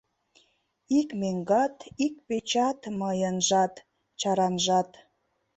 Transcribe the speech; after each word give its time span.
Ик 0.99 1.09
меҥгат, 1.19 1.75
ик 2.05 2.15
печат 2.27 2.79
Мыйынжат, 2.99 3.73
чаранжат. 4.19 4.89